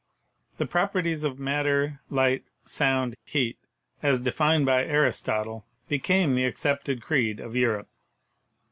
The 0.57 0.65
Properties 0.65 1.23
«of 1.23 1.37
Matter, 1.37 1.99
Light, 2.09 2.43
Sound, 2.65 3.15
Heat, 3.23 3.59
as 4.01 4.19
defined 4.19 4.65
by 4.65 4.83
Aristotle, 4.83 5.63
be 5.89 5.99
came 5.99 6.33
the 6.33 6.43
accepted 6.45 7.03
creed 7.03 7.39
of 7.39 7.55
Europe. 7.55 7.87